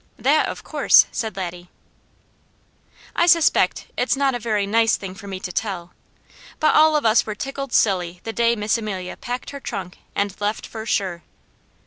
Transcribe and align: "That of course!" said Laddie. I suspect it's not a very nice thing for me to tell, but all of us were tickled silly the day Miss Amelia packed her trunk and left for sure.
"That 0.17 0.47
of 0.49 0.63
course!" 0.63 1.05
said 1.11 1.37
Laddie. 1.37 1.69
I 3.15 3.27
suspect 3.27 3.85
it's 3.95 4.15
not 4.15 4.33
a 4.33 4.39
very 4.39 4.65
nice 4.65 4.95
thing 4.97 5.13
for 5.13 5.27
me 5.27 5.39
to 5.41 5.51
tell, 5.51 5.93
but 6.59 6.73
all 6.73 6.95
of 6.95 7.05
us 7.05 7.27
were 7.27 7.35
tickled 7.35 7.71
silly 7.71 8.19
the 8.23 8.33
day 8.33 8.55
Miss 8.55 8.79
Amelia 8.79 9.15
packed 9.15 9.51
her 9.51 9.59
trunk 9.59 9.99
and 10.15 10.35
left 10.41 10.65
for 10.65 10.87
sure. 10.87 11.21